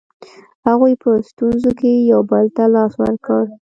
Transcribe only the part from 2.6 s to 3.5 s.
لاس ورکړ.